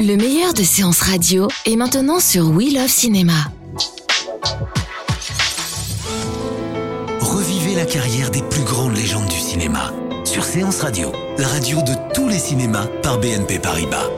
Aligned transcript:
Le 0.00 0.16
meilleur 0.16 0.52
de 0.52 0.62
séances 0.62 1.00
radio 1.00 1.48
est 1.64 1.76
maintenant 1.76 2.20
sur 2.20 2.50
We 2.50 2.74
Love 2.74 2.88
Cinéma. 2.88 3.50
Revivez 7.20 7.74
la 7.74 7.86
carrière 7.86 8.30
des 8.30 8.42
plus 8.42 8.62
grandes 8.64 8.94
légendes 8.94 9.28
du 9.28 9.38
cinéma 9.38 9.92
sur 10.24 10.44
Séance 10.44 10.80
Radio, 10.80 11.12
la 11.38 11.48
radio 11.48 11.80
de 11.80 11.92
tous 12.14 12.28
les 12.28 12.38
cinémas 12.38 12.86
par 13.02 13.18
BNP 13.18 13.58
Paribas. 13.58 14.08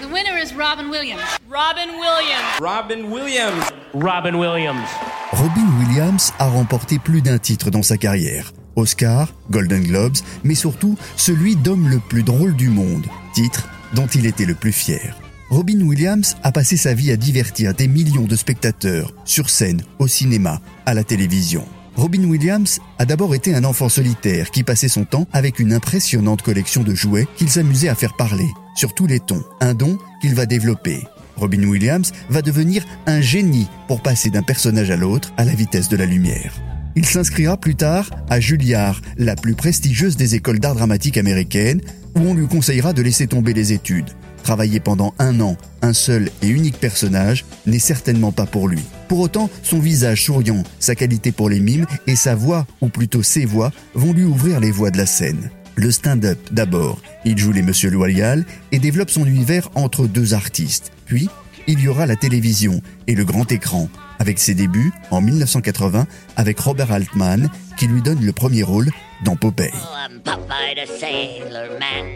The 0.00 0.06
winner 0.10 0.42
is 0.42 0.54
Robin 0.56 0.88
Williams. 0.90 1.20
Robin 1.50 1.90
Williams. 2.00 2.58
Robin 2.60 3.04
Williams. 3.10 3.64
Robin 3.92 4.34
Williams. 4.34 4.88
Robin 5.32 5.66
Williams 5.80 6.32
a 6.38 6.48
remporté 6.48 6.98
plus 6.98 7.20
d'un 7.20 7.38
titre 7.38 7.70
dans 7.70 7.82
sa 7.82 7.98
carrière. 7.98 8.52
Oscar, 8.76 9.28
Golden 9.50 9.82
Globes, 9.82 10.16
mais 10.44 10.54
surtout 10.54 10.96
celui 11.16 11.56
d'homme 11.56 11.88
le 11.88 11.98
plus 11.98 12.22
drôle 12.22 12.56
du 12.56 12.70
monde, 12.70 13.06
titre 13.34 13.68
dont 13.94 14.06
il 14.06 14.26
était 14.26 14.44
le 14.44 14.54
plus 14.54 14.72
fier. 14.72 15.16
Robin 15.50 15.80
Williams 15.82 16.36
a 16.42 16.52
passé 16.52 16.76
sa 16.76 16.94
vie 16.94 17.12
à 17.12 17.16
divertir 17.16 17.74
des 17.74 17.86
millions 17.86 18.26
de 18.26 18.36
spectateurs, 18.36 19.12
sur 19.24 19.50
scène, 19.50 19.82
au 19.98 20.06
cinéma, 20.06 20.60
à 20.86 20.94
la 20.94 21.04
télévision. 21.04 21.64
Robin 21.96 22.24
Williams 22.24 22.80
a 22.98 23.04
d'abord 23.04 23.34
été 23.34 23.54
un 23.54 23.62
enfant 23.62 23.88
solitaire 23.88 24.50
qui 24.50 24.64
passait 24.64 24.88
son 24.88 25.04
temps 25.04 25.28
avec 25.32 25.60
une 25.60 25.72
impressionnante 25.72 26.42
collection 26.42 26.82
de 26.82 26.94
jouets 26.94 27.28
qu'il 27.36 27.48
s'amusait 27.48 27.88
à 27.88 27.94
faire 27.94 28.16
parler, 28.16 28.48
sur 28.74 28.94
tous 28.94 29.06
les 29.06 29.20
tons, 29.20 29.44
un 29.60 29.74
don 29.74 29.98
qu'il 30.20 30.34
va 30.34 30.46
développer. 30.46 31.04
Robin 31.36 31.62
Williams 31.64 32.12
va 32.30 32.42
devenir 32.42 32.84
un 33.06 33.20
génie 33.20 33.68
pour 33.86 34.02
passer 34.02 34.30
d'un 34.30 34.42
personnage 34.42 34.90
à 34.90 34.96
l'autre 34.96 35.32
à 35.36 35.44
la 35.44 35.54
vitesse 35.54 35.88
de 35.88 35.96
la 35.96 36.06
lumière. 36.06 36.54
Il 36.96 37.06
s'inscrira 37.06 37.56
plus 37.56 37.74
tard 37.74 38.08
à 38.30 38.38
Juilliard, 38.38 39.00
la 39.16 39.34
plus 39.34 39.54
prestigieuse 39.54 40.16
des 40.16 40.36
écoles 40.36 40.60
d'art 40.60 40.74
dramatique 40.74 41.16
américaines, 41.16 41.80
où 42.14 42.20
on 42.20 42.34
lui 42.34 42.46
conseillera 42.46 42.92
de 42.92 43.02
laisser 43.02 43.26
tomber 43.26 43.52
les 43.52 43.72
études. 43.72 44.10
Travailler 44.44 44.78
pendant 44.78 45.14
un 45.18 45.40
an, 45.40 45.56
un 45.82 45.94
seul 45.94 46.30
et 46.42 46.48
unique 46.48 46.78
personnage 46.78 47.46
n'est 47.66 47.78
certainement 47.78 48.30
pas 48.30 48.46
pour 48.46 48.68
lui. 48.68 48.82
Pour 49.08 49.20
autant, 49.20 49.50
son 49.62 49.80
visage 49.80 50.24
souriant, 50.24 50.62
sa 50.78 50.94
qualité 50.94 51.32
pour 51.32 51.48
les 51.48 51.60
mimes 51.60 51.86
et 52.06 52.14
sa 52.14 52.34
voix, 52.34 52.66
ou 52.80 52.88
plutôt 52.88 53.22
ses 53.22 53.46
voix, 53.46 53.72
vont 53.94 54.12
lui 54.12 54.24
ouvrir 54.24 54.60
les 54.60 54.70
voies 54.70 54.90
de 54.90 54.98
la 54.98 55.06
scène. 55.06 55.50
Le 55.76 55.90
stand-up 55.90 56.38
d'abord, 56.52 57.00
il 57.24 57.36
joue 57.38 57.50
les 57.50 57.62
Monsieur 57.62 57.90
Loyal 57.90 58.44
et 58.70 58.78
développe 58.78 59.10
son 59.10 59.26
univers 59.26 59.70
entre 59.74 60.06
deux 60.06 60.34
artistes. 60.34 60.92
Puis, 61.06 61.28
il 61.66 61.80
y 61.80 61.88
aura 61.88 62.06
la 62.06 62.16
télévision 62.16 62.80
et 63.06 63.14
le 63.14 63.24
grand 63.24 63.50
écran, 63.50 63.88
avec 64.18 64.38
ses 64.38 64.54
débuts 64.54 64.92
en 65.10 65.20
1980 65.20 66.06
avec 66.36 66.58
Robert 66.60 66.92
Altman 66.92 67.48
qui 67.76 67.86
lui 67.86 68.02
donne 68.02 68.24
le 68.24 68.32
premier 68.32 68.62
rôle 68.62 68.90
dans 69.24 69.36
Popeye. 69.36 69.70
Oh, 69.74 69.78
I'm 70.08 70.20
Popeye 70.20 70.74
the 70.76 70.88
Sailor 71.00 71.78
Man. 71.78 72.06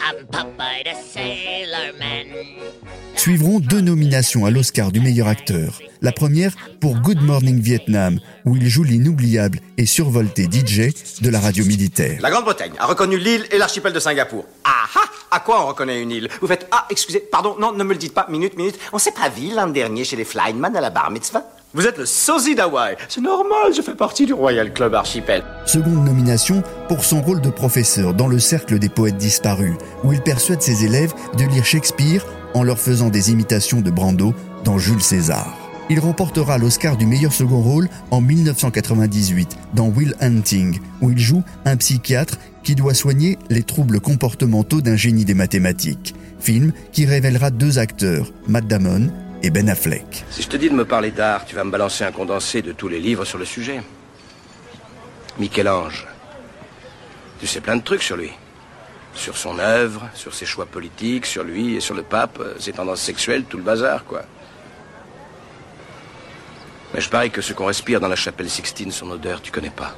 I'm 0.00 0.26
Popeye 0.26 0.84
the 0.84 0.96
Sailor 1.12 1.92
Man. 1.98 2.26
Suivront 3.16 3.58
deux 3.58 3.80
nominations 3.80 4.46
à 4.46 4.50
l'Oscar 4.50 4.92
du 4.92 5.00
meilleur 5.00 5.26
acteur. 5.26 5.80
La 6.00 6.12
première 6.12 6.52
pour 6.80 7.00
Good 7.00 7.20
Morning 7.20 7.60
Vietnam, 7.60 8.20
où 8.44 8.56
il 8.56 8.68
joue 8.68 8.84
l'inoubliable 8.84 9.58
et 9.76 9.86
survolté 9.86 10.44
DJ 10.44 10.92
de 11.20 11.28
la 11.28 11.40
radio 11.40 11.64
militaire. 11.64 12.18
La 12.22 12.30
Grande-Bretagne 12.30 12.72
a 12.78 12.86
reconnu 12.86 13.18
l'île 13.18 13.44
et 13.50 13.58
l'archipel 13.58 13.92
de 13.92 13.98
Singapour. 13.98 14.46
Ah 14.64 14.86
ah 14.94 15.07
À 15.30 15.40
quoi 15.40 15.62
on 15.62 15.66
reconnaît 15.66 16.00
une 16.02 16.10
île? 16.10 16.28
Vous 16.40 16.46
faites 16.46 16.66
Ah, 16.70 16.86
excusez, 16.90 17.20
pardon, 17.20 17.56
non, 17.58 17.72
ne 17.72 17.84
me 17.84 17.92
le 17.92 17.98
dites 17.98 18.14
pas, 18.14 18.26
minute, 18.30 18.56
minute. 18.56 18.78
On 18.92 18.98
s'est 18.98 19.12
pas 19.12 19.28
vu 19.28 19.54
l'an 19.54 19.66
dernier 19.66 20.04
chez 20.04 20.16
les 20.16 20.24
Flyman 20.24 20.74
à 20.74 20.80
la 20.80 20.90
bar 20.90 21.10
mitzvah? 21.10 21.42
Vous 21.74 21.86
êtes 21.86 21.98
le 21.98 22.06
sosie 22.06 22.54
d'Hawaï. 22.54 22.96
C'est 23.10 23.20
normal, 23.20 23.74
je 23.76 23.82
fais 23.82 23.94
partie 23.94 24.24
du 24.24 24.32
Royal 24.32 24.72
Club 24.72 24.94
Archipel. 24.94 25.44
Seconde 25.66 26.02
nomination 26.02 26.62
pour 26.88 27.04
son 27.04 27.20
rôle 27.20 27.42
de 27.42 27.50
professeur 27.50 28.14
dans 28.14 28.26
le 28.26 28.38
cercle 28.38 28.78
des 28.78 28.88
poètes 28.88 29.18
disparus, 29.18 29.74
où 30.02 30.14
il 30.14 30.22
persuade 30.22 30.62
ses 30.62 30.86
élèves 30.86 31.12
de 31.36 31.44
lire 31.44 31.66
Shakespeare 31.66 32.24
en 32.54 32.62
leur 32.62 32.78
faisant 32.78 33.10
des 33.10 33.30
imitations 33.30 33.82
de 33.82 33.90
Brando 33.90 34.32
dans 34.64 34.78
Jules 34.78 35.02
César. 35.02 35.46
Il 35.90 36.00
remportera 36.00 36.58
l'Oscar 36.58 36.98
du 36.98 37.06
meilleur 37.06 37.32
second 37.32 37.62
rôle 37.62 37.88
en 38.10 38.20
1998 38.20 39.56
dans 39.72 39.88
Will 39.88 40.14
Hunting, 40.20 40.80
où 41.00 41.10
il 41.10 41.18
joue 41.18 41.42
un 41.64 41.78
psychiatre 41.78 42.36
qui 42.62 42.74
doit 42.74 42.92
soigner 42.92 43.38
les 43.48 43.62
troubles 43.62 43.98
comportementaux 43.98 44.82
d'un 44.82 44.96
génie 44.96 45.24
des 45.24 45.32
mathématiques. 45.32 46.14
Film 46.40 46.72
qui 46.92 47.06
révélera 47.06 47.50
deux 47.50 47.78
acteurs, 47.78 48.30
Matt 48.46 48.66
Damon 48.66 49.10
et 49.42 49.48
Ben 49.48 49.70
Affleck. 49.70 50.26
Si 50.30 50.42
je 50.42 50.48
te 50.48 50.58
dis 50.58 50.68
de 50.68 50.74
me 50.74 50.84
parler 50.84 51.10
d'art, 51.10 51.46
tu 51.46 51.56
vas 51.56 51.64
me 51.64 51.70
balancer 51.70 52.04
un 52.04 52.12
condensé 52.12 52.60
de 52.60 52.72
tous 52.72 52.88
les 52.88 53.00
livres 53.00 53.24
sur 53.24 53.38
le 53.38 53.46
sujet. 53.46 53.80
Michel-Ange. 55.38 56.06
Tu 57.40 57.46
sais 57.46 57.62
plein 57.62 57.76
de 57.76 57.82
trucs 57.82 58.02
sur 58.02 58.18
lui. 58.18 58.30
Sur 59.14 59.38
son 59.38 59.58
œuvre, 59.58 60.10
sur 60.12 60.34
ses 60.34 60.44
choix 60.44 60.66
politiques, 60.66 61.24
sur 61.24 61.44
lui 61.44 61.76
et 61.76 61.80
sur 61.80 61.94
le 61.94 62.02
pape, 62.02 62.42
ses 62.58 62.72
tendances 62.72 63.00
sexuelles, 63.00 63.44
tout 63.48 63.56
le 63.56 63.62
bazar, 63.62 64.04
quoi. 64.04 64.24
Mais 66.94 67.00
je 67.00 67.08
parie 67.08 67.30
que 67.30 67.42
ce 67.42 67.52
qu'on 67.52 67.66
respire 67.66 68.00
dans 68.00 68.08
la 68.08 68.16
chapelle 68.16 68.48
Sixtine, 68.48 68.90
son 68.90 69.10
odeur, 69.10 69.42
tu 69.42 69.52
connais 69.52 69.70
pas. 69.70 69.96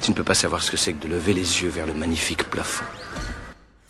Tu 0.00 0.10
ne 0.10 0.16
peux 0.16 0.24
pas 0.24 0.34
savoir 0.34 0.62
ce 0.62 0.70
que 0.70 0.76
c'est 0.76 0.92
que 0.92 1.06
de 1.06 1.12
lever 1.12 1.32
les 1.32 1.62
yeux 1.62 1.68
vers 1.68 1.86
le 1.86 1.94
magnifique 1.94 2.44
plafond. 2.44 2.84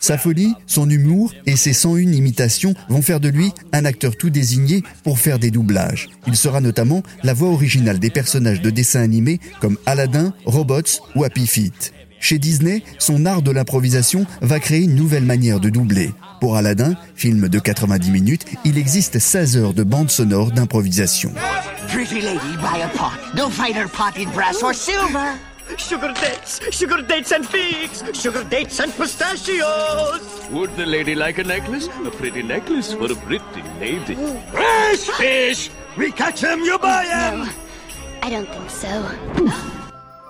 Sa 0.00 0.16
folie, 0.16 0.54
son 0.66 0.88
humour 0.88 1.34
et 1.44 1.56
ses 1.56 1.72
101 1.72 2.12
imitations 2.12 2.74
vont 2.88 3.02
faire 3.02 3.18
de 3.18 3.28
lui 3.28 3.52
un 3.72 3.84
acteur 3.84 4.16
tout 4.16 4.30
désigné 4.30 4.84
pour 5.02 5.18
faire 5.18 5.40
des 5.40 5.50
doublages. 5.50 6.08
Il 6.26 6.36
sera 6.36 6.60
notamment 6.60 7.02
la 7.24 7.34
voix 7.34 7.50
originale 7.50 7.98
des 7.98 8.10
personnages 8.10 8.62
de 8.62 8.70
dessins 8.70 9.02
animés 9.02 9.40
comme 9.60 9.76
Aladdin, 9.86 10.32
Robots 10.44 11.02
ou 11.16 11.24
Happy 11.24 11.46
Feet. 11.46 11.92
Chez 12.20 12.38
Disney, 12.38 12.82
son 12.98 13.26
art 13.26 13.42
de 13.42 13.50
l'improvisation 13.50 14.26
va 14.40 14.60
créer 14.60 14.82
une 14.82 14.94
nouvelle 14.94 15.24
manière 15.24 15.60
de 15.60 15.70
doubler. 15.70 16.12
Pour 16.40 16.56
Aladdin, 16.56 16.94
film 17.14 17.48
de 17.48 17.58
90 17.58 18.10
minutes, 18.10 18.44
il 18.64 18.78
existe 18.78 19.18
16 19.18 19.56
heures 19.56 19.74
de 19.74 19.82
bande 19.82 20.10
sonore 20.10 20.50
d'improvisation. 20.52 21.32
Pretty 21.88 22.20
lady, 22.20 22.56
buy 22.60 22.82
a 22.82 22.88
pot. 22.88 23.12
No 23.34 23.48
finer 23.48 23.88
pot 23.88 24.16
in 24.18 24.30
brass 24.34 24.62
or 24.62 24.74
silver. 24.74 25.38
Sugar 25.76 26.12
dates, 26.14 26.60
sugar 26.70 27.02
dates 27.02 27.32
and 27.32 27.44
figs, 27.44 28.02
sugar 28.14 28.42
dates 28.44 28.80
and 28.80 28.90
pistachios. 28.96 30.20
Would 30.50 30.74
the 30.76 30.86
lady 30.86 31.14
like 31.14 31.38
a 31.38 31.44
necklace? 31.44 31.88
A 32.06 32.10
pretty 32.10 32.42
necklace 32.42 32.94
for 32.94 33.12
a 33.12 33.14
pretty 33.14 33.62
lady. 33.78 34.16
Fresh 34.50 35.08
fish! 35.18 35.70
We 35.96 36.10
catch 36.12 36.40
them, 36.40 36.60
you 36.60 36.78
buy 36.78 37.04
them! 37.04 37.40
No, 37.40 37.50
I 38.22 38.30
don't 38.30 38.48
think 38.48 38.70
so. 38.70 39.77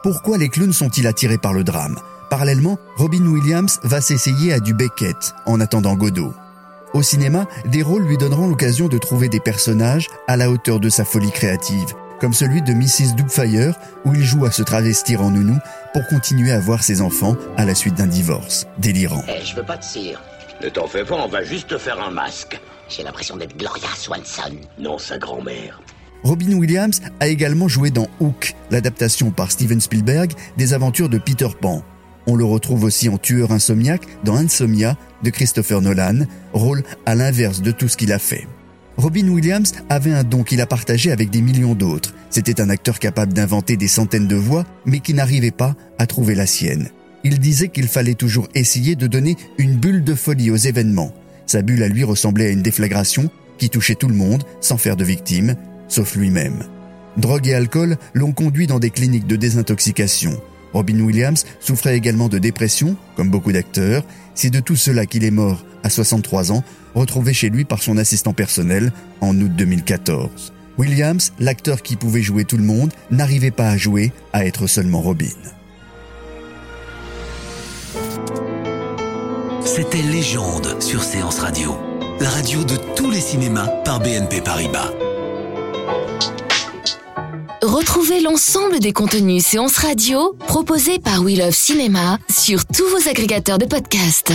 Pourquoi 0.08 0.38
les 0.38 0.48
clowns 0.48 0.72
sont-ils 0.72 1.06
attirés 1.06 1.36
par 1.36 1.52
le 1.52 1.64
drame? 1.64 2.00
Parallèlement, 2.30 2.78
Robin 2.96 3.26
Williams 3.26 3.78
va 3.82 4.00
s'essayer 4.00 4.54
à 4.54 4.58
du 4.58 4.72
Beckett 4.72 5.34
en 5.44 5.60
attendant 5.60 5.96
Godot. 5.96 6.32
Au 6.94 7.02
cinéma, 7.02 7.44
des 7.66 7.82
rôles 7.82 8.04
lui 8.04 8.16
donneront 8.16 8.48
l'occasion 8.48 8.88
de 8.88 8.96
trouver 8.96 9.28
des 9.28 9.38
personnages 9.38 10.06
à 10.26 10.38
la 10.38 10.50
hauteur 10.50 10.80
de 10.80 10.88
sa 10.88 11.04
folie 11.04 11.30
créative, 11.30 11.92
comme 12.22 12.32
celui 12.32 12.62
de 12.62 12.72
Mrs. 12.72 13.16
Doubtfire, 13.16 13.74
où 14.06 14.14
il 14.14 14.24
joue 14.24 14.46
à 14.46 14.50
se 14.50 14.62
travestir 14.62 15.20
en 15.20 15.30
nounou 15.30 15.58
pour 15.92 16.06
continuer 16.06 16.52
à 16.52 16.58
voir 16.58 16.82
ses 16.82 17.02
enfants 17.02 17.36
à 17.58 17.66
la 17.66 17.74
suite 17.74 17.96
d'un 17.96 18.06
divorce. 18.06 18.66
Délirant. 18.78 19.22
Eh, 19.28 19.44
je 19.44 19.54
veux 19.54 19.62
pas 19.62 19.76
de 19.76 19.84
cire. 19.84 20.22
Ne 20.62 20.70
t'en 20.70 20.86
fais 20.86 21.04
pas, 21.04 21.16
on 21.16 21.28
va 21.28 21.44
juste 21.44 21.68
te 21.68 21.76
faire 21.76 22.02
un 22.02 22.10
masque. 22.10 22.58
J'ai 22.88 23.02
l'impression 23.02 23.36
d'être 23.36 23.58
Gloria 23.58 23.88
Swanson. 23.94 24.56
Non, 24.78 24.96
sa 24.96 25.18
grand-mère. 25.18 25.82
Robin 26.28 26.52
Williams 26.58 27.00
a 27.20 27.28
également 27.28 27.68
joué 27.68 27.90
dans 27.90 28.06
Hook, 28.20 28.54
l'adaptation 28.70 29.30
par 29.30 29.50
Steven 29.50 29.80
Spielberg 29.80 30.30
des 30.58 30.74
aventures 30.74 31.08
de 31.08 31.16
Peter 31.16 31.48
Pan. 31.58 31.82
On 32.26 32.36
le 32.36 32.44
retrouve 32.44 32.84
aussi 32.84 33.08
en 33.08 33.16
tueur 33.16 33.50
insomniaque 33.50 34.06
dans 34.24 34.36
Insomnia 34.36 34.98
de 35.22 35.30
Christopher 35.30 35.80
Nolan, 35.80 36.26
rôle 36.52 36.82
à 37.06 37.14
l'inverse 37.14 37.62
de 37.62 37.70
tout 37.70 37.88
ce 37.88 37.96
qu'il 37.96 38.12
a 38.12 38.18
fait. 38.18 38.46
Robin 38.98 39.26
Williams 39.26 39.72
avait 39.88 40.12
un 40.12 40.22
don 40.22 40.42
qu'il 40.42 40.60
a 40.60 40.66
partagé 40.66 41.12
avec 41.12 41.30
des 41.30 41.40
millions 41.40 41.74
d'autres. 41.74 42.14
C'était 42.28 42.60
un 42.60 42.68
acteur 42.68 42.98
capable 42.98 43.32
d'inventer 43.32 43.78
des 43.78 43.88
centaines 43.88 44.28
de 44.28 44.36
voix, 44.36 44.66
mais 44.84 45.00
qui 45.00 45.14
n'arrivait 45.14 45.50
pas 45.50 45.76
à 45.96 46.06
trouver 46.06 46.34
la 46.34 46.44
sienne. 46.44 46.90
Il 47.24 47.38
disait 47.38 47.68
qu'il 47.68 47.88
fallait 47.88 48.12
toujours 48.12 48.48
essayer 48.54 48.96
de 48.96 49.06
donner 49.06 49.38
une 49.56 49.76
bulle 49.76 50.04
de 50.04 50.14
folie 50.14 50.50
aux 50.50 50.56
événements. 50.56 51.14
Sa 51.46 51.62
bulle 51.62 51.82
à 51.82 51.88
lui 51.88 52.04
ressemblait 52.04 52.48
à 52.48 52.50
une 52.50 52.60
déflagration 52.60 53.30
qui 53.56 53.70
touchait 53.70 53.94
tout 53.94 54.08
le 54.08 54.14
monde 54.14 54.44
sans 54.60 54.76
faire 54.76 54.94
de 54.94 55.04
victime, 55.04 55.56
sauf 55.88 56.14
lui-même. 56.16 56.64
Drogue 57.16 57.48
et 57.48 57.54
alcool 57.54 57.96
l'ont 58.14 58.32
conduit 58.32 58.66
dans 58.66 58.78
des 58.78 58.90
cliniques 58.90 59.26
de 59.26 59.36
désintoxication. 59.36 60.40
Robin 60.72 61.00
Williams 61.00 61.44
souffrait 61.60 61.96
également 61.96 62.28
de 62.28 62.38
dépression, 62.38 62.96
comme 63.16 63.30
beaucoup 63.30 63.52
d'acteurs. 63.52 64.04
C'est 64.34 64.50
de 64.50 64.60
tout 64.60 64.76
cela 64.76 65.06
qu'il 65.06 65.24
est 65.24 65.30
mort 65.30 65.64
à 65.82 65.90
63 65.90 66.52
ans, 66.52 66.62
retrouvé 66.94 67.32
chez 67.32 67.50
lui 67.50 67.64
par 67.64 67.82
son 67.82 67.96
assistant 67.96 68.32
personnel 68.32 68.92
en 69.20 69.36
août 69.40 69.50
2014. 69.56 70.52
Williams, 70.76 71.32
l'acteur 71.40 71.82
qui 71.82 71.96
pouvait 71.96 72.22
jouer 72.22 72.44
tout 72.44 72.56
le 72.56 72.62
monde, 72.62 72.92
n'arrivait 73.10 73.50
pas 73.50 73.68
à 73.68 73.76
jouer, 73.76 74.12
à 74.32 74.46
être 74.46 74.66
seulement 74.66 75.00
Robin. 75.00 75.26
C'était 79.64 80.02
Légende 80.02 80.80
sur 80.80 81.02
Séance 81.02 81.40
Radio, 81.40 81.76
la 82.20 82.28
radio 82.30 82.64
de 82.64 82.76
tous 82.94 83.10
les 83.10 83.20
cinémas 83.20 83.68
par 83.84 84.00
BNP 84.00 84.40
Paribas. 84.40 84.90
Retrouvez 87.78 88.18
l'ensemble 88.18 88.80
des 88.80 88.92
contenus 88.92 89.46
séances 89.46 89.76
radio 89.76 90.34
proposés 90.48 90.98
par 90.98 91.22
We 91.22 91.38
Love 91.38 91.54
Cinéma 91.54 92.18
sur 92.28 92.66
tous 92.66 92.82
vos 92.88 93.08
agrégateurs 93.08 93.58
de 93.58 93.66
podcasts. 93.66 94.32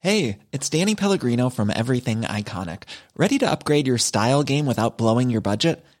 Hey, 0.00 0.40
it's 0.52 0.68
Danny 0.68 0.94
Pellegrino 0.94 1.48
from 1.48 1.70
Everything 1.70 2.20
Iconic. 2.20 2.82
Ready 3.16 3.38
to 3.38 3.50
upgrade 3.50 3.86
your 3.86 3.96
style 3.96 4.42
game 4.42 4.66
without 4.66 4.98
blowing 4.98 5.30
your 5.30 5.40
budget? 5.40 5.82